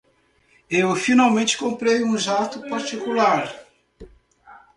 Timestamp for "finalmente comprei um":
0.95-2.17